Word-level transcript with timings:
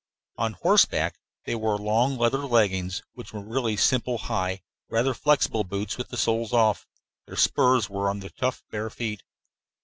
On 0.37 0.53
horseback 0.53 1.19
they 1.45 1.53
wore 1.53 1.77
long 1.77 2.17
leather 2.17 2.39
leggings 2.47 3.03
which 3.13 3.33
were 3.33 3.39
really 3.41 3.77
simply 3.77 4.17
high, 4.17 4.63
rather 4.89 5.13
flexible 5.13 5.63
boots 5.63 5.95
with 5.95 6.07
the 6.09 6.17
soles 6.17 6.53
off; 6.53 6.87
their 7.27 7.35
spurs 7.37 7.87
were 7.87 8.09
on 8.09 8.19
their 8.21 8.31
tough 8.31 8.63
bare 8.71 8.89
feet. 8.89 9.21